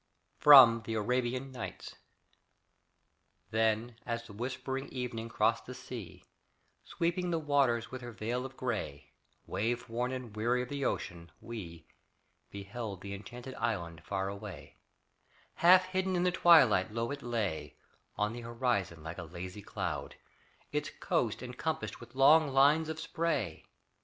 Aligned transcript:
FROM 0.39 0.81
THE 0.87 0.95
ARABIAN 0.95 1.51
NIGHTS 1.51 1.97
Then, 3.51 3.97
as 4.03 4.25
the 4.25 4.33
whispering 4.33 4.89
evening 4.89 5.29
crossed 5.29 5.67
the 5.67 5.75
sea, 5.75 6.23
Sweeping 6.83 7.29
the 7.29 7.37
waters 7.37 7.91
with 7.91 8.01
her 8.01 8.11
veil 8.11 8.43
of 8.43 8.57
grey, 8.57 9.11
Wave 9.45 9.87
worn 9.87 10.11
and 10.11 10.35
weary 10.35 10.63
of 10.63 10.69
the 10.69 10.83
ocean, 10.83 11.31
we 11.39 11.85
Beheld 12.49 13.01
the 13.01 13.13
enchanted 13.13 13.53
island 13.59 14.03
far 14.03 14.27
away 14.27 14.77
Half 15.57 15.85
hidden 15.85 16.15
in 16.15 16.23
the 16.23 16.31
twilight 16.31 16.91
low 16.91 17.11
it 17.11 17.21
lay 17.21 17.77
On 18.15 18.33
the 18.33 18.41
horizon 18.41 19.03
like 19.03 19.19
a 19.19 19.23
lazy 19.23 19.61
cloud, 19.61 20.15
Its 20.71 20.89
coasts 20.99 21.43
encompassed 21.43 21.99
with 21.99 22.15
long 22.15 22.47
lines 22.47 22.89
of 22.89 22.99
spray. 22.99 23.67